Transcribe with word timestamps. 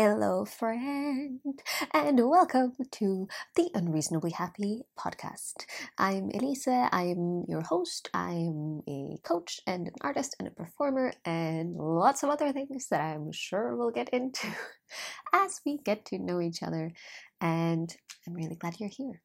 Hello, 0.00 0.44
friend, 0.44 1.40
and 1.92 2.30
welcome 2.30 2.74
to 2.92 3.26
the 3.56 3.68
Unreasonably 3.74 4.30
Happy 4.30 4.82
podcast. 4.96 5.66
I'm 5.98 6.30
Elise, 6.32 6.68
I'm 6.68 7.42
your 7.48 7.62
host. 7.62 8.08
I'm 8.14 8.82
a 8.88 9.18
coach 9.24 9.58
and 9.66 9.88
an 9.88 9.94
artist 10.00 10.36
and 10.38 10.46
a 10.46 10.52
performer, 10.52 11.14
and 11.24 11.74
lots 11.74 12.22
of 12.22 12.30
other 12.30 12.52
things 12.52 12.86
that 12.92 13.00
I'm 13.00 13.32
sure 13.32 13.74
we'll 13.74 13.90
get 13.90 14.08
into 14.10 14.46
as 15.32 15.60
we 15.66 15.78
get 15.78 16.04
to 16.04 16.18
know 16.20 16.40
each 16.40 16.62
other. 16.62 16.92
And 17.40 17.92
I'm 18.24 18.34
really 18.34 18.54
glad 18.54 18.78
you're 18.78 18.90
here. 18.90 19.20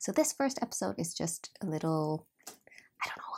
So, 0.00 0.12
this 0.12 0.32
first 0.32 0.58
episode 0.62 0.94
is 0.96 1.12
just 1.12 1.50
a 1.62 1.66
little 1.66 2.26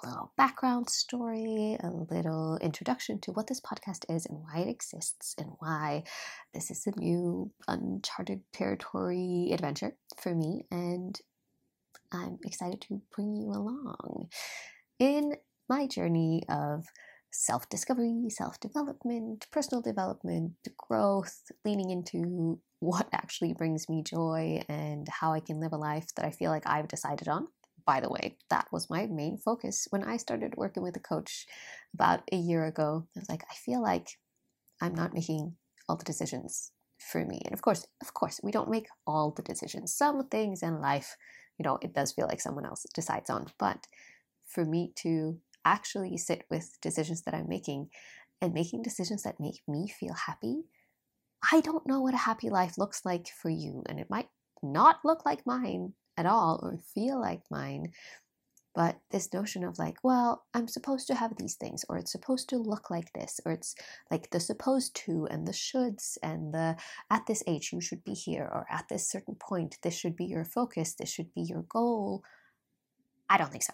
a 0.03 0.09
little 0.09 0.33
background 0.37 0.89
story, 0.89 1.77
a 1.83 1.91
little 1.91 2.59
introduction 2.61 3.21
to 3.21 3.33
what 3.33 3.47
this 3.47 3.61
podcast 3.61 4.05
is 4.09 4.27
and 4.27 4.39
why 4.39 4.61
it 4.61 4.69
exists 4.69 5.35
and 5.39 5.51
why 5.59 6.05
this 6.55 6.71
is 6.71 6.87
a 6.87 7.01
new 7.01 7.51
uncharted 7.67 8.41
territory 8.53 9.51
adventure 9.53 9.95
for 10.21 10.35
me. 10.35 10.65
And 10.71 11.19
I'm 12.13 12.39
excited 12.45 12.81
to 12.83 13.01
bring 13.15 13.35
you 13.35 13.49
along 13.51 14.29
in 14.99 15.35
my 15.69 15.87
journey 15.87 16.43
of 16.49 16.87
self 17.31 17.69
discovery, 17.69 18.27
self 18.31 18.59
development, 18.61 19.47
personal 19.53 19.83
development, 19.83 20.53
growth, 20.77 21.43
leaning 21.65 21.91
into 21.91 22.61
what 22.81 23.09
actually 23.13 23.53
brings 23.53 23.89
me 23.89 24.03
joy 24.03 24.63
and 24.69 25.09
how 25.09 25.33
I 25.33 25.41
can 25.41 25.61
live 25.61 25.73
a 25.73 25.77
life 25.77 26.07
that 26.17 26.25
I 26.25 26.31
feel 26.31 26.51
like 26.51 26.67
I've 26.67 26.89
decided 26.89 27.29
on 27.29 27.49
by 27.89 28.01
the 28.01 28.11
way, 28.11 28.37
that 28.51 28.67
was 28.71 28.91
my 28.91 29.07
main 29.07 29.39
focus 29.39 29.87
when 29.89 30.05
I 30.05 30.19
started 30.19 30.59
working 30.59 30.83
with 30.83 30.95
a 30.97 31.01
coach 31.01 31.47
about 31.95 32.21
a 32.31 32.37
year 32.37 32.67
ago. 32.67 33.09
I 33.17 33.21
was 33.21 33.31
like, 33.31 33.45
I 33.51 33.55
feel 33.55 33.83
like 33.83 34.19
I'm 34.83 34.95
not 34.95 35.15
making 35.15 35.57
all 35.89 35.97
the 35.97 36.05
decisions 36.05 36.73
for 36.99 37.25
me. 37.25 37.41
And 37.47 37.55
of 37.55 37.63
course, 37.63 37.87
of 38.03 38.13
course, 38.13 38.41
we 38.43 38.53
don't 38.53 38.69
make 38.69 38.89
all 39.07 39.31
the 39.31 39.43
decisions. 39.43 39.95
Some 39.95 40.29
things 40.29 40.63
in 40.63 40.83
life, 40.83 41.17
you 41.59 41.65
know, 41.65 41.79
it 41.81 41.95
does 41.95 42.13
feel 42.13 42.27
like 42.27 42.43
someone 42.43 42.67
else 42.67 42.85
decides 42.93 43.31
on. 43.31 43.47
But 43.59 43.87
for 44.45 44.67
me 44.67 44.93
to 44.97 45.39
actually 45.65 46.19
sit 46.19 46.45
with 46.51 46.77
decisions 46.83 47.23
that 47.23 47.33
I'm 47.33 47.49
making 47.49 47.89
and 48.43 48.53
making 48.53 48.83
decisions 48.83 49.23
that 49.23 49.41
make 49.41 49.63
me 49.67 49.89
feel 49.89 50.13
happy, 50.13 50.65
I 51.51 51.63
don't 51.63 51.87
know 51.87 52.03
what 52.03 52.13
a 52.13 52.19
happy 52.29 52.51
life 52.51 52.77
looks 52.77 53.07
like 53.07 53.29
for 53.29 53.49
you. 53.49 53.83
And 53.89 53.99
it 53.99 54.11
might 54.11 54.29
not 54.63 54.97
look 55.07 55.25
like 55.25 55.47
mine 55.47 55.95
at 56.19 56.27
all 56.27 56.61
or 56.63 56.79
feel 56.95 57.21
like 57.21 57.43
mine. 57.51 57.93
But 58.75 58.99
this 59.11 59.33
notion 59.33 59.65
of 59.65 59.79
like, 59.79 59.97
well, 60.05 60.45
I'm 60.55 60.69
supposed 60.69 61.07
to 61.09 61.15
have 61.15 61.37
these 61.37 61.57
things, 61.57 61.85
or 61.89 61.97
it's 61.97 62.13
supposed 62.13 62.49
to 62.51 62.59
look 62.59 62.91
like 62.91 63.13
this, 63.13 63.41
or 63.45 63.53
it's 63.53 63.75
like 64.11 64.31
the 64.31 64.39
supposed 64.39 64.95
to 65.07 65.27
and 65.31 65.49
the 65.49 65.53
shoulds 65.53 66.17
and 66.23 66.53
the 66.53 66.77
at 67.11 67.27
this 67.27 67.43
age 67.47 67.71
you 67.73 67.81
should 67.81 68.05
be 68.05 68.13
here, 68.13 68.45
or 68.45 68.67
at 68.71 68.85
this 68.89 69.09
certain 69.11 69.35
point 69.35 69.79
this 69.83 69.99
should 69.99 70.15
be 70.15 70.27
your 70.27 70.45
focus, 70.45 70.95
this 70.95 71.11
should 71.11 71.33
be 71.35 71.43
your 71.43 71.63
goal. 71.69 72.23
I 73.29 73.37
don't 73.39 73.51
think 73.51 73.65
so. 73.65 73.73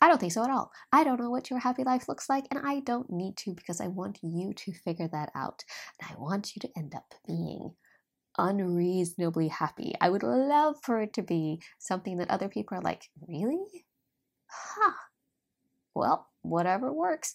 I 0.00 0.08
don't 0.08 0.18
think 0.18 0.32
so 0.32 0.42
at 0.42 0.50
all. 0.50 0.72
I 0.92 1.04
don't 1.04 1.20
know 1.20 1.30
what 1.30 1.48
your 1.48 1.60
happy 1.60 1.84
life 1.84 2.08
looks 2.08 2.28
like, 2.28 2.46
and 2.50 2.60
I 2.64 2.80
don't 2.80 3.10
need 3.10 3.36
to 3.38 3.54
because 3.54 3.80
I 3.80 3.86
want 3.86 4.18
you 4.22 4.52
to 4.52 4.72
figure 4.72 5.08
that 5.08 5.30
out. 5.36 5.62
And 6.00 6.10
I 6.10 6.20
want 6.20 6.56
you 6.56 6.60
to 6.60 6.70
end 6.76 6.94
up 6.94 7.14
being 7.26 7.74
unreasonably 8.38 9.48
happy. 9.48 9.94
I 10.00 10.10
would 10.10 10.22
love 10.22 10.76
for 10.82 11.00
it 11.00 11.12
to 11.14 11.22
be 11.22 11.60
something 11.78 12.18
that 12.18 12.30
other 12.30 12.48
people 12.48 12.78
are 12.78 12.82
like, 12.82 13.08
really? 13.26 13.86
Huh. 14.48 14.92
Well, 15.94 16.28
whatever 16.42 16.92
works. 16.92 17.32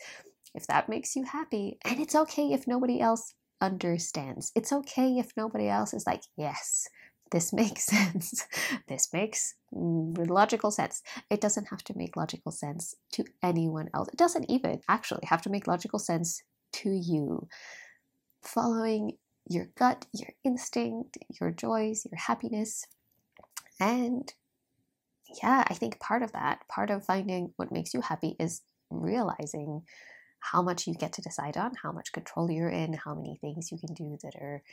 If 0.54 0.68
that 0.68 0.90
makes 0.90 1.16
you 1.16 1.24
happy, 1.24 1.78
and 1.86 2.00
it's 2.00 2.16
okay 2.16 2.52
if 2.54 2.68
nobody 2.68 3.00
else 3.00 3.34
understands. 3.62 4.52
It's 4.56 4.74
okay 4.74 5.18
if 5.18 5.32
nobody 5.38 5.68
else 5.70 5.94
is 5.94 6.08
like, 6.08 6.24
yes, 6.38 6.88
this 7.32 7.54
makes 7.54 7.86
sense. 7.86 8.46
this 8.88 9.10
makes 9.14 9.56
logical 9.72 10.72
sense. 10.72 11.02
It 11.30 11.42
doesn't 11.42 11.70
have 11.70 11.84
to 11.86 11.94
make 11.96 12.18
logical 12.18 12.52
sense 12.52 12.96
to 13.14 13.26
anyone 13.44 13.90
else. 13.94 14.10
It 14.10 14.18
doesn't 14.18 14.50
even 14.50 14.82
actually 14.90 15.26
have 15.26 15.42
to 15.44 15.50
make 15.50 15.68
logical 15.68 16.00
sense 16.00 16.42
to 16.74 16.90
you. 16.90 17.48
Following 18.42 19.18
your 19.50 19.70
gut, 19.76 20.06
your 20.14 20.30
instinct, 20.46 21.18
your 21.42 21.52
joys, 21.52 22.06
your 22.10 22.20
happiness. 22.20 22.86
And 23.80 24.32
yeah, 25.42 25.64
I 25.68 25.74
think 25.74 26.00
part 26.00 26.22
of 26.22 26.32
that, 26.34 26.68
part 26.68 26.90
of 26.90 27.06
finding 27.06 27.54
what 27.58 27.72
makes 27.72 27.94
you 27.94 28.02
happy 28.02 28.36
is 28.40 28.62
realizing 28.90 29.82
how 30.40 30.62
much 30.62 30.88
you 30.88 30.94
get 30.94 31.14
to 31.14 31.22
decide 31.22 31.58
on, 31.58 31.72
how 31.84 31.92
much 31.92 32.14
control 32.14 32.50
you're 32.50 32.70
in, 32.70 32.94
how 32.94 33.14
many 33.14 33.38
things 33.42 33.72
you 33.72 33.78
can 33.78 33.94
do 33.94 34.18
that 34.24 34.36
are 34.36 34.64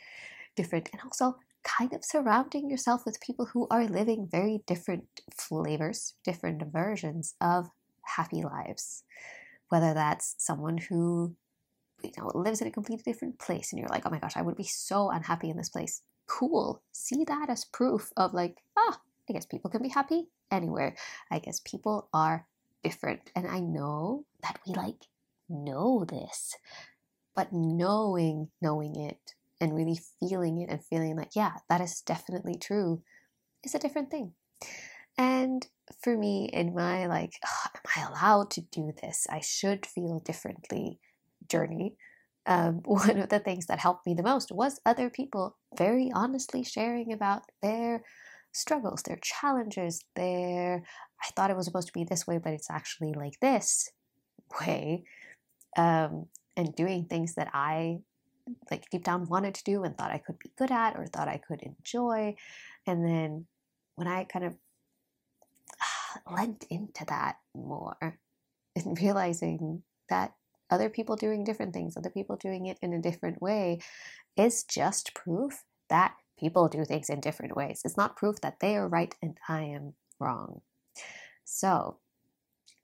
different, 0.55 0.89
and 0.93 1.01
also 1.03 1.37
kind 1.63 1.91
of 1.93 2.05
surrounding 2.05 2.69
yourself 2.69 3.05
with 3.05 3.19
people 3.19 3.45
who 3.47 3.67
are 3.69 3.85
living 3.85 4.27
very 4.31 4.61
different 4.65 5.05
flavors, 5.35 6.13
different 6.23 6.63
versions 6.71 7.35
of 7.41 7.69
happy 8.03 8.41
lives. 8.43 9.03
Whether 9.69 9.93
that's 9.93 10.35
someone 10.37 10.77
who 10.77 11.35
you 12.03 12.11
know, 12.17 12.29
it 12.29 12.35
lives 12.35 12.61
in 12.61 12.67
a 12.67 12.71
completely 12.71 13.11
different 13.11 13.39
place 13.39 13.71
and 13.71 13.79
you're 13.79 13.89
like, 13.89 14.03
oh 14.05 14.09
my 14.09 14.19
gosh, 14.19 14.37
I 14.37 14.41
would 14.41 14.55
be 14.55 14.63
so 14.63 15.09
unhappy 15.09 15.49
in 15.49 15.57
this 15.57 15.69
place. 15.69 16.01
Cool. 16.27 16.81
See 16.91 17.23
that 17.25 17.49
as 17.49 17.65
proof 17.65 18.11
of 18.17 18.33
like, 18.33 18.57
ah, 18.77 18.99
I 19.29 19.33
guess 19.33 19.45
people 19.45 19.69
can 19.69 19.81
be 19.81 19.89
happy 19.89 20.27
anywhere. 20.51 20.95
I 21.31 21.39
guess 21.39 21.59
people 21.59 22.09
are 22.13 22.45
different. 22.83 23.31
And 23.35 23.47
I 23.47 23.59
know 23.59 24.25
that 24.43 24.59
we 24.67 24.73
like 24.73 25.05
know 25.49 26.05
this, 26.05 26.55
but 27.35 27.51
knowing, 27.51 28.49
knowing 28.61 28.95
it 28.95 29.33
and 29.59 29.75
really 29.75 29.99
feeling 30.19 30.61
it 30.61 30.69
and 30.69 30.83
feeling 30.83 31.15
like, 31.15 31.35
yeah, 31.35 31.53
that 31.69 31.81
is 31.81 32.01
definitely 32.01 32.55
true 32.55 33.01
is 33.63 33.75
a 33.75 33.79
different 33.79 34.09
thing. 34.09 34.33
And 35.17 35.65
for 36.01 36.15
me, 36.15 36.49
in 36.53 36.75
my 36.75 37.07
like, 37.07 37.33
oh, 37.45 37.69
am 37.75 37.81
I 37.95 38.07
allowed 38.07 38.51
to 38.51 38.61
do 38.61 38.93
this? 39.01 39.27
I 39.29 39.39
should 39.39 39.85
feel 39.85 40.19
differently 40.19 40.99
journey, 41.49 41.95
um, 42.45 42.81
one 42.85 43.17
of 43.17 43.29
the 43.29 43.39
things 43.39 43.67
that 43.67 43.79
helped 43.79 44.05
me 44.05 44.13
the 44.13 44.23
most 44.23 44.51
was 44.51 44.79
other 44.85 45.09
people 45.09 45.57
very 45.77 46.11
honestly 46.13 46.63
sharing 46.63 47.13
about 47.13 47.43
their 47.61 48.03
struggles, 48.53 49.03
their 49.03 49.19
challenges, 49.21 50.03
their 50.15 50.83
I 51.21 51.29
thought 51.35 51.49
it 51.49 51.57
was 51.57 51.65
supposed 51.65 51.87
to 51.87 51.93
be 51.93 52.03
this 52.03 52.27
way, 52.27 52.37
but 52.37 52.53
it's 52.53 52.69
actually 52.69 53.13
like 53.13 53.39
this 53.39 53.91
way, 54.61 55.03
um, 55.77 56.27
and 56.55 56.75
doing 56.75 57.05
things 57.05 57.35
that 57.35 57.49
I 57.53 57.99
like 58.71 58.89
deep 58.89 59.03
down 59.03 59.27
wanted 59.27 59.55
to 59.55 59.63
do 59.63 59.83
and 59.83 59.97
thought 59.97 60.11
I 60.11 60.19
could 60.19 60.39
be 60.39 60.51
good 60.57 60.71
at 60.71 60.95
or 60.97 61.05
thought 61.05 61.27
I 61.27 61.37
could 61.37 61.61
enjoy, 61.61 62.35
and 62.85 63.05
then 63.05 63.45
when 63.95 64.07
I 64.07 64.23
kind 64.23 64.45
of 64.45 64.53
uh, 65.71 66.31
lent 66.33 66.65
into 66.69 67.05
that 67.05 67.37
more 67.55 68.15
and 68.75 68.97
realizing 69.01 69.83
that 70.09 70.33
other 70.69 70.89
people 70.89 71.15
doing 71.15 71.43
different 71.43 71.73
things, 71.73 71.95
other 71.95 72.09
people 72.09 72.35
doing 72.35 72.65
it 72.65 72.77
in 72.81 72.93
a 72.93 73.01
different 73.01 73.41
way, 73.41 73.79
is 74.35 74.63
just 74.63 75.13
proof 75.13 75.63
that 75.89 76.15
people 76.39 76.67
do 76.67 76.85
things 76.85 77.09
in 77.09 77.19
different 77.19 77.55
ways. 77.55 77.81
It's 77.83 77.97
not 77.97 78.15
proof 78.15 78.41
that 78.41 78.59
they 78.59 78.75
are 78.75 78.87
right 78.87 79.13
and 79.21 79.37
I 79.47 79.61
am 79.61 79.93
wrong. 80.19 80.61
So, 81.43 81.97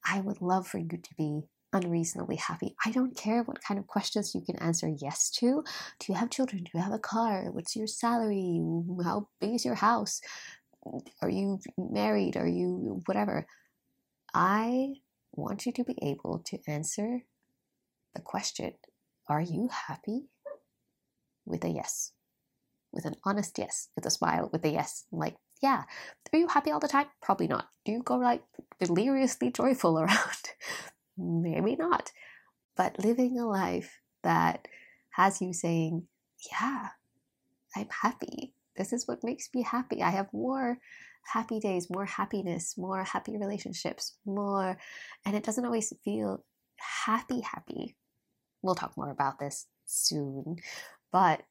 I 0.05 0.19
would 0.19 0.41
love 0.41 0.67
for 0.67 0.79
you 0.79 0.87
to 0.89 1.15
be 1.17 1.43
unreasonably 1.71 2.35
happy. 2.35 2.75
I 2.85 2.91
don't 2.91 3.15
care 3.15 3.43
what 3.43 3.61
kind 3.61 3.79
of 3.79 3.87
questions 3.87 4.35
you 4.35 4.41
can 4.41 4.57
answer 4.57 4.87
yes 4.87 5.29
to. 5.31 5.63
Do 5.99 6.05
you 6.07 6.15
have 6.15 6.29
children? 6.29 6.63
Do 6.63 6.71
you 6.73 6.81
have 6.81 6.93
a 6.93 6.99
car? 6.99 7.49
What's 7.51 7.75
your 7.75 7.87
salary? 7.87 8.61
How 9.03 9.27
big 9.41 9.55
is 9.55 9.65
your 9.65 9.75
house? 9.75 10.21
Are 11.21 11.29
you 11.29 11.59
married? 11.77 12.37
Are 12.37 12.47
you 12.47 13.01
whatever? 13.05 13.47
I 14.33 14.95
want 15.33 15.65
you 15.65 15.71
to 15.73 15.83
be 15.83 15.97
able 16.01 16.39
to 16.45 16.59
answer 16.67 17.23
the 18.15 18.21
question 18.21 18.73
Are 19.27 19.41
you 19.41 19.69
happy? 19.87 20.29
with 21.45 21.63
a 21.63 21.69
yes, 21.69 22.11
with 22.91 23.05
an 23.05 23.15
honest 23.25 23.57
yes, 23.57 23.89
with 23.95 24.05
a 24.05 24.09
smile, 24.09 24.49
with 24.51 24.63
a 24.65 24.69
yes. 24.69 25.05
I'm 25.11 25.19
like, 25.19 25.35
yeah. 25.61 25.83
Are 26.31 26.39
you 26.39 26.47
happy 26.47 26.71
all 26.71 26.79
the 26.79 26.87
time? 26.87 27.07
Probably 27.21 27.47
not. 27.47 27.69
Do 27.85 27.91
you 27.91 28.01
go 28.03 28.15
like 28.15 28.43
deliriously 28.79 29.51
joyful 29.51 29.99
around? 30.01 30.43
Maybe 31.17 31.75
not. 31.75 32.11
But 32.75 32.99
living 33.03 33.37
a 33.39 33.45
life 33.45 34.01
that 34.23 34.67
has 35.11 35.41
you 35.41 35.53
saying, 35.53 36.07
yeah, 36.51 36.89
I'm 37.75 37.89
happy. 38.01 38.53
This 38.75 38.91
is 38.93 39.07
what 39.07 39.23
makes 39.23 39.49
me 39.53 39.61
happy. 39.61 40.01
I 40.01 40.09
have 40.09 40.33
more 40.33 40.79
happy 41.31 41.59
days, 41.59 41.89
more 41.89 42.05
happiness, 42.05 42.75
more 42.77 43.03
happy 43.03 43.37
relationships, 43.37 44.17
more, 44.25 44.77
and 45.25 45.35
it 45.35 45.43
doesn't 45.43 45.65
always 45.65 45.93
feel 46.03 46.43
happy, 47.05 47.41
happy. 47.41 47.95
We'll 48.63 48.75
talk 48.75 48.97
more 48.97 49.11
about 49.11 49.39
this 49.39 49.67
soon. 49.85 50.57
But 51.11 51.43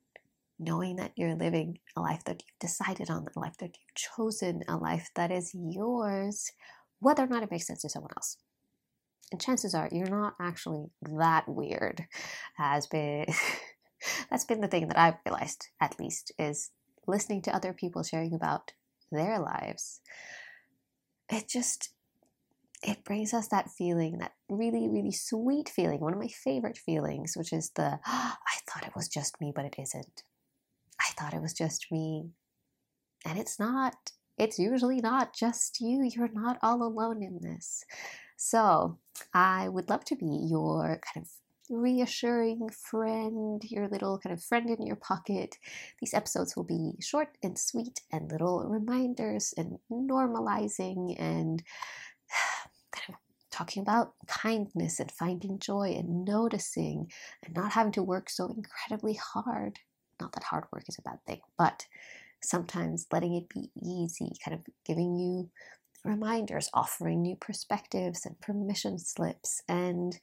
knowing 0.58 0.96
that 0.96 1.12
you're 1.14 1.36
living 1.36 1.78
a 1.96 2.00
life 2.00 2.24
that 2.24 2.42
you've 2.42 2.58
decided 2.58 3.10
on, 3.10 3.26
a 3.36 3.38
life 3.38 3.56
that 3.58 3.76
you've 3.78 3.94
chosen, 3.94 4.62
a 4.66 4.76
life 4.76 5.10
that 5.14 5.30
is 5.30 5.54
yours, 5.54 6.50
whether 6.98 7.22
or 7.22 7.28
not 7.28 7.44
it 7.44 7.50
makes 7.50 7.66
sense 7.66 7.82
to 7.82 7.88
someone 7.88 8.12
else. 8.16 8.38
And 9.30 9.40
chances 9.40 9.74
are 9.74 9.88
you're 9.92 10.08
not 10.08 10.34
actually 10.40 10.86
that 11.02 11.48
weird 11.48 12.06
as 12.58 12.86
been 12.86 13.26
That's 14.30 14.44
been 14.44 14.60
the 14.60 14.68
thing 14.68 14.88
that 14.88 14.98
I've 14.98 15.18
realized, 15.24 15.68
at 15.80 15.98
least, 15.98 16.32
is 16.38 16.70
listening 17.06 17.42
to 17.42 17.54
other 17.54 17.72
people 17.72 18.02
sharing 18.02 18.34
about 18.34 18.72
their 19.10 19.38
lives. 19.38 20.00
It 21.30 21.48
just 21.48 21.90
it 22.82 23.04
brings 23.04 23.32
us 23.32 23.48
that 23.48 23.70
feeling, 23.70 24.18
that 24.18 24.32
really, 24.48 24.88
really 24.88 25.12
sweet 25.12 25.68
feeling, 25.68 26.00
one 26.00 26.12
of 26.12 26.18
my 26.18 26.28
favorite 26.28 26.76
feelings, 26.76 27.34
which 27.36 27.52
is 27.52 27.70
the 27.76 27.98
oh, 28.06 28.34
I 28.46 28.58
thought 28.68 28.86
it 28.86 28.96
was 28.96 29.08
just 29.08 29.40
me, 29.40 29.52
but 29.54 29.64
it 29.64 29.76
isn't. 29.78 30.22
I 31.00 31.12
thought 31.12 31.34
it 31.34 31.42
was 31.42 31.52
just 31.52 31.86
me. 31.90 32.30
And 33.24 33.38
it's 33.38 33.58
not. 33.58 33.94
It's 34.38 34.58
usually 34.58 35.00
not 35.00 35.34
just 35.34 35.80
you. 35.80 36.02
You're 36.02 36.30
not 36.32 36.58
all 36.62 36.82
alone 36.82 37.22
in 37.22 37.38
this. 37.42 37.84
So 38.36 38.98
I 39.32 39.68
would 39.68 39.88
love 39.88 40.04
to 40.06 40.16
be 40.16 40.46
your 40.50 41.00
kind 41.14 41.24
of 41.24 41.30
reassuring 41.70 42.68
friend, 42.70 43.62
your 43.64 43.88
little 43.88 44.18
kind 44.18 44.32
of 44.32 44.42
friend 44.42 44.68
in 44.68 44.86
your 44.86 44.96
pocket. 44.96 45.58
These 46.00 46.14
episodes 46.14 46.56
will 46.56 46.64
be 46.64 46.94
short 47.00 47.38
and 47.42 47.58
sweet 47.58 48.00
and 48.10 48.30
little 48.30 48.64
reminders 48.68 49.54
and 49.56 49.78
normalizing 49.90 51.14
and 51.20 51.62
talking 53.52 53.82
about 53.82 54.14
kindness 54.26 54.98
and 54.98 55.12
finding 55.12 55.58
joy 55.58 55.94
and 55.96 56.24
noticing 56.24 57.10
and 57.44 57.54
not 57.54 57.72
having 57.72 57.92
to 57.92 58.02
work 58.02 58.28
so 58.28 58.46
incredibly 58.48 59.14
hard. 59.14 59.78
Not 60.20 60.32
that 60.32 60.44
hard 60.44 60.64
work 60.72 60.84
is 60.88 60.98
a 60.98 61.02
bad 61.02 61.18
thing, 61.26 61.40
but 61.56 61.86
sometimes 62.42 63.06
letting 63.12 63.36
it 63.36 63.48
be 63.48 63.70
easy, 63.80 64.32
kind 64.44 64.54
of 64.56 64.66
giving 64.84 65.16
you 65.16 65.50
reminders, 66.04 66.68
offering 66.74 67.22
new 67.22 67.36
perspectives 67.36 68.26
and 68.26 68.40
permission 68.40 68.98
slips, 68.98 69.62
and 69.68 70.18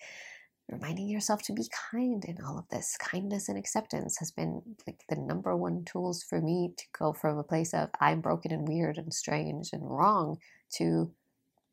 reminding 0.70 1.08
yourself 1.08 1.42
to 1.44 1.54
be 1.54 1.66
kind 1.92 2.25
in 2.25 2.38
all 2.46 2.58
of 2.58 2.68
this. 2.70 2.98
Kindness 2.98 3.50
and 3.50 3.58
acceptance 3.58 4.18
has 4.20 4.32
been 4.32 4.62
like 4.86 5.02
the 5.10 5.16
number 5.16 5.56
one 5.56 5.84
tools 5.86 6.24
for 6.24 6.42
me 6.42 6.74
to 6.78 6.84
go 6.98 7.14
from 7.14 7.38
a 7.38 7.44
place 7.44 7.74
of 7.74 7.90
I'm 8.00 8.22
broken 8.22 8.52
and 8.52 8.68
weird 8.68 8.98
and 8.98 9.14
strange 9.14 9.70
and 9.74 9.82
wrong 9.84 10.38
to 10.74 11.12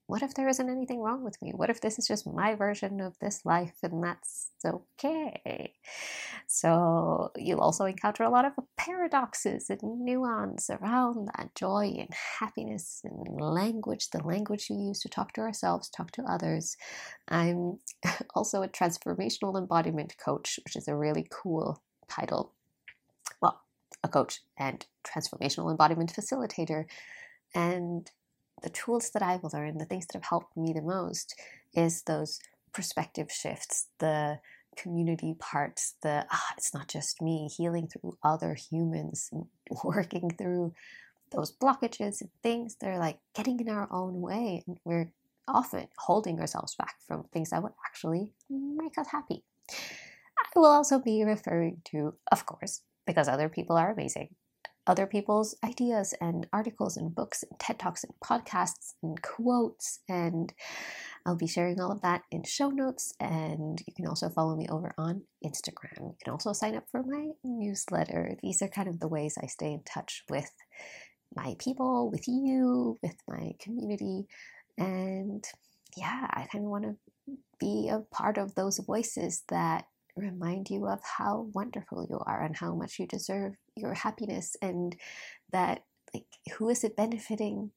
what 0.07 0.23
if 0.23 0.35
there 0.35 0.49
isn't 0.49 0.71
anything 0.71 1.01
wrong 1.01 1.25
with 1.25 1.41
me? 1.43 1.53
What 1.55 1.69
if 1.69 1.81
this 1.81 1.99
is 1.99 2.07
just 2.07 2.27
my 2.27 2.55
version 2.55 3.01
of 3.01 3.19
this 3.19 3.45
life 3.45 3.75
and 3.83 4.03
that's 4.05 4.51
okay? 4.65 5.75
So 6.47 7.33
you'll 7.37 7.61
also 7.61 7.87
encounter 7.87 8.23
a 8.23 8.31
lot 8.31 8.45
of 8.45 8.53
paradoxes 8.77 9.69
and 9.69 9.81
nuance 9.83 10.71
around 10.71 11.29
that 11.37 11.55
joy 11.57 11.97
and 11.99 12.09
happiness 12.39 13.01
and 13.03 13.41
language, 13.41 14.11
the 14.11 14.23
language 14.23 14.69
we 14.71 14.77
use 14.77 15.01
to 15.01 15.09
talk 15.09 15.33
to 15.33 15.41
ourselves, 15.41 15.89
talk 15.89 16.13
to 16.13 16.23
others. 16.23 16.77
I'm 17.27 17.81
also 18.35 18.63
a 18.63 18.69
transformational 18.69 19.59
embodiment 19.59 20.17
coach, 20.25 20.61
which 20.65 20.77
is 20.77 20.87
a 20.87 20.97
really 20.97 21.27
cool 21.31 21.83
title. 22.09 22.53
Well, 23.43 23.61
a 24.05 24.09
coach 24.09 24.41
and 24.57 24.87
transformational 25.05 25.71
embodiment 25.71 26.13
facilitator. 26.13 26.85
And 27.57 28.09
the 28.63 28.71
tools 28.71 29.11
that 29.11 29.23
I've 29.23 29.45
learned, 29.53 29.81
the 29.81 29.85
things 29.85 30.07
that 30.07 30.15
have 30.15 30.29
helped 30.29 30.57
me 30.57 30.73
the 30.73 30.83
most, 30.83 31.35
is 31.75 32.03
those 32.03 32.41
perspective 32.73 33.31
shifts, 33.31 33.89
the 33.99 34.41
community 34.77 35.35
parts, 35.39 35.95
the 36.03 36.27
ah, 36.31 36.55
it's 36.57 36.75
not 36.75 36.89
just 36.89 37.23
me, 37.23 37.49
healing 37.49 37.89
through 37.89 38.19
other 38.23 38.55
humans, 38.55 39.31
working 39.85 40.31
through 40.31 40.75
those 41.33 41.53
blockages 41.53 42.21
and 42.21 42.31
things 42.43 42.77
that 42.77 42.89
are 42.89 42.99
like 42.99 43.19
getting 43.35 43.59
in 43.61 43.69
our 43.69 43.89
own 43.91 44.21
way. 44.21 44.63
And 44.67 44.79
we're 44.85 45.11
often 45.49 45.89
holding 45.99 46.41
ourselves 46.41 46.75
back 46.75 46.97
from 47.07 47.25
things 47.25 47.51
that 47.51 47.63
would 47.63 47.73
actually 47.87 48.33
make 48.51 48.99
us 48.99 49.09
happy. 49.09 49.43
I 49.71 50.45
will 50.55 50.67
also 50.67 50.99
be 50.99 51.25
referring 51.25 51.83
to, 51.87 52.15
of 52.31 52.47
course, 52.47 52.83
because 53.07 53.29
other 53.29 53.49
people 53.49 53.77
are 53.77 53.93
amazing, 53.93 54.35
other 54.87 55.07
people's 55.07 55.57
ideas 55.65 56.15
and 56.21 56.47
articles 56.53 56.97
and 56.97 57.15
books 57.15 57.43
and 57.43 57.59
TED 57.59 57.79
Talks 57.79 58.05
and 58.05 58.15
podcasts 58.23 58.95
and 59.03 59.21
quotes. 59.23 60.01
And 60.09 60.53
I'll 61.25 61.37
be 61.37 61.49
sharing 61.49 61.81
all 61.81 61.91
of 61.91 62.03
that 62.03 62.23
in 62.31 62.45
show 62.45 62.71
notes. 62.71 63.13
And 63.21 63.83
you 63.87 63.93
can 63.95 64.07
also 64.07 64.29
follow 64.29 64.57
me 64.57 64.67
over 64.69 64.95
on 64.97 65.23
Instagram. 65.45 65.99
You 65.99 66.17
can 66.23 66.33
also 66.33 66.53
sign 66.53 66.77
up 66.77 66.85
for 66.91 67.03
my 67.03 67.29
newsletter. 67.45 68.37
These 68.43 68.63
are 68.63 68.69
kind 68.69 68.89
of 68.89 69.01
the 69.01 69.09
ways 69.09 69.37
I 69.43 69.47
stay 69.47 69.73
in 69.73 69.83
touch 69.83 70.25
with 70.31 70.51
my 71.35 71.57
people, 71.59 72.11
with 72.11 72.29
you, 72.29 72.99
with 73.03 73.17
my 73.29 73.53
community. 73.61 74.27
And 74.79 75.45
yeah, 75.97 76.27
I 76.31 76.47
kind 76.53 76.65
of 76.65 76.71
want 76.71 76.85
to 76.85 76.97
be 77.59 77.89
a 77.89 78.01
part 78.15 78.39
of 78.39 78.55
those 78.55 78.79
voices 78.79 79.43
that 79.49 79.87
remind 80.17 80.71
you 80.71 80.87
of 80.87 81.01
how 81.03 81.51
wonderful 81.53 82.07
you 82.09 82.19
are 82.27 82.43
and 82.43 82.57
how 82.57 82.75
much 82.75 82.99
you 82.99 83.07
deserve 83.07 83.55
your 83.77 83.95
happiness 83.95 84.57
and 84.63 84.97
that 85.53 85.85
like 86.15 86.27
who 86.57 86.69
is 86.69 86.85
it 86.85 86.97
benefiting 86.97 87.71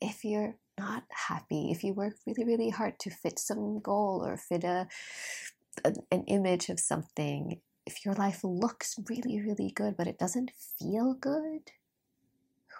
if 0.00 0.24
you're 0.24 0.56
not 0.78 1.04
happy? 1.10 1.70
If 1.70 1.82
you 1.84 1.92
work 1.92 2.14
really 2.26 2.44
really 2.44 2.70
hard 2.70 2.98
to 3.00 3.10
fit 3.10 3.38
some 3.38 3.80
goal 3.80 4.22
or 4.24 4.36
fit 4.36 4.64
a, 4.64 4.88
an 5.84 6.24
image 6.26 6.68
of 6.68 6.80
something 6.80 7.60
if 7.86 8.04
your 8.04 8.14
life 8.14 8.40
looks 8.42 8.98
really 9.08 9.40
really 9.40 9.70
good 9.74 9.96
but 9.96 10.06
it 10.06 10.18
doesn't 10.18 10.50
feel 10.78 11.14
good 11.14 11.70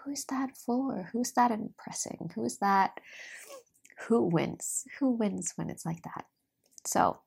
who's 0.06 0.24
that 0.26 0.56
for? 0.56 1.10
Who's 1.12 1.32
that 1.32 1.50
impressing? 1.50 2.30
Who's 2.34 2.58
that 2.58 3.00
who 4.06 4.22
wins? 4.22 4.84
Who 4.98 5.10
wins 5.10 5.52
when 5.56 5.70
it's 5.70 5.84
like 5.84 6.02
that? 6.02 6.26
So 6.84 7.18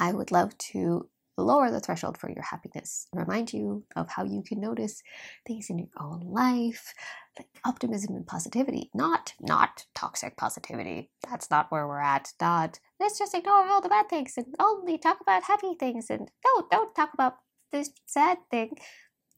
I 0.00 0.12
would 0.12 0.32
love 0.32 0.56
to 0.58 1.08
lower 1.42 1.70
the 1.70 1.80
threshold 1.80 2.18
for 2.18 2.30
your 2.30 2.42
happiness, 2.42 3.06
remind 3.12 3.52
you 3.52 3.84
of 3.94 4.08
how 4.08 4.24
you 4.24 4.42
can 4.42 4.60
notice 4.60 5.02
things 5.46 5.68
in 5.70 5.78
your 5.78 5.88
own 5.98 6.20
life, 6.20 6.94
like 7.38 7.48
optimism 7.64 8.14
and 8.14 8.26
positivity, 8.26 8.90
not 8.94 9.34
not 9.40 9.86
toxic 9.94 10.36
positivity. 10.36 11.10
That's 11.28 11.50
not 11.50 11.70
where 11.70 11.86
we're 11.86 12.00
at. 12.00 12.32
Not 12.40 12.80
let's 12.98 13.18
just 13.18 13.34
ignore 13.34 13.66
all 13.68 13.80
the 13.80 13.88
bad 13.88 14.08
things 14.08 14.34
and 14.36 14.54
only 14.58 14.98
talk 14.98 15.20
about 15.20 15.44
happy 15.44 15.74
things 15.78 16.10
and 16.10 16.30
no, 16.44 16.66
don't 16.70 16.94
talk 16.94 17.12
about 17.14 17.36
this 17.72 17.90
sad 18.06 18.38
thing. 18.50 18.78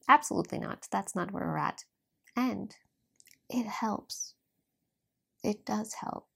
Absolutely 0.08 0.58
not. 0.58 0.86
That's 0.90 1.14
not 1.14 1.32
where 1.32 1.46
we're 1.46 1.58
at. 1.58 1.84
And 2.36 2.74
it 3.50 3.66
helps. 3.66 4.34
It 5.42 5.64
does 5.64 5.94
help 5.94 6.26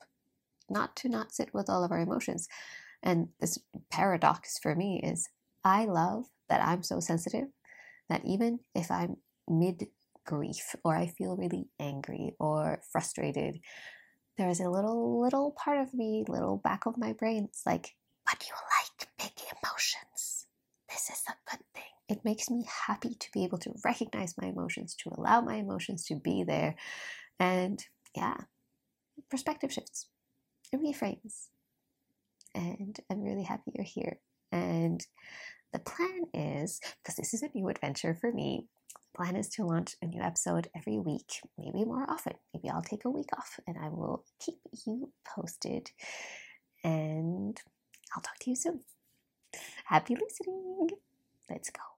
not 0.72 0.96
to 0.96 1.08
not 1.08 1.32
sit 1.32 1.52
with 1.54 1.68
all 1.68 1.84
of 1.84 1.92
our 1.92 2.00
emotions. 2.00 2.48
And 3.02 3.28
this 3.40 3.58
paradox 3.90 4.58
for 4.58 4.74
me 4.74 5.00
is 5.02 5.28
I 5.64 5.84
love 5.84 6.24
that 6.48 6.62
I'm 6.66 6.82
so 6.82 7.00
sensitive 7.00 7.48
that 8.08 8.24
even 8.24 8.60
if 8.74 8.90
I'm 8.90 9.16
mid 9.48 9.86
grief 10.26 10.74
or 10.84 10.96
I 10.96 11.06
feel 11.06 11.36
really 11.36 11.68
angry 11.80 12.34
or 12.38 12.80
frustrated, 12.90 13.58
there 14.38 14.48
is 14.48 14.60
a 14.60 14.70
little, 14.70 15.20
little 15.20 15.52
part 15.52 15.78
of 15.78 15.94
me, 15.94 16.24
little 16.28 16.56
back 16.56 16.86
of 16.86 16.96
my 16.96 17.12
brain, 17.12 17.46
it's 17.48 17.64
like, 17.66 17.94
but 18.24 18.44
you 18.48 18.54
like 18.54 19.08
big 19.18 19.44
emotions. 19.62 20.46
This 20.88 21.10
is 21.10 21.22
a 21.28 21.50
good 21.50 21.64
thing. 21.74 21.82
It 22.08 22.24
makes 22.24 22.50
me 22.50 22.66
happy 22.86 23.14
to 23.14 23.28
be 23.32 23.44
able 23.44 23.58
to 23.58 23.72
recognize 23.84 24.34
my 24.40 24.48
emotions, 24.48 24.94
to 24.96 25.10
allow 25.16 25.40
my 25.40 25.56
emotions 25.56 26.04
to 26.06 26.16
be 26.16 26.44
there. 26.44 26.74
And 27.38 27.84
yeah, 28.16 28.36
perspective 29.30 29.72
shifts, 29.72 30.08
it 30.72 30.80
reframes 30.80 31.48
and 32.54 32.98
I'm 33.10 33.22
really 33.22 33.44
happy 33.44 33.72
you're 33.74 33.84
here. 33.84 34.18
And 34.52 35.04
the 35.72 35.78
plan 35.78 36.24
is, 36.34 36.80
because 37.02 37.16
this 37.16 37.34
is 37.34 37.42
a 37.42 37.48
new 37.54 37.68
adventure 37.68 38.14
for 38.20 38.30
me, 38.30 38.66
the 38.94 39.16
plan 39.16 39.36
is 39.36 39.48
to 39.50 39.64
launch 39.64 39.96
a 40.02 40.06
new 40.06 40.20
episode 40.20 40.68
every 40.76 40.98
week, 40.98 41.40
maybe 41.58 41.84
more 41.84 42.08
often. 42.08 42.34
Maybe 42.54 42.68
I'll 42.68 42.82
take 42.82 43.04
a 43.04 43.10
week 43.10 43.30
off 43.36 43.58
and 43.66 43.76
I 43.78 43.88
will 43.88 44.24
keep 44.38 44.58
you 44.86 45.10
posted. 45.26 45.90
And 46.84 47.58
I'll 48.14 48.22
talk 48.22 48.38
to 48.40 48.50
you 48.50 48.56
soon. 48.56 48.80
Happy 49.84 50.14
listening. 50.14 50.88
Let's 51.48 51.70
go. 51.70 51.91